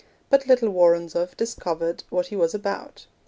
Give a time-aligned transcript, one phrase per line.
[0.31, 3.05] But little Woronzow discovered what he was about.